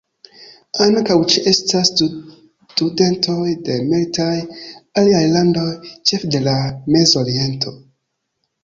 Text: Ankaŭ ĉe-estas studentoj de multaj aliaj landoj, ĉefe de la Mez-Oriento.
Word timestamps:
Ankaŭ 0.85 1.17
ĉe-estas 1.33 1.91
studentoj 1.97 3.37
de 3.69 3.77
multaj 3.93 4.33
aliaj 5.03 5.23
landoj, 5.37 5.71
ĉefe 5.93 6.33
de 6.37 6.47
la 6.51 6.59
Mez-Oriento. 6.97 7.81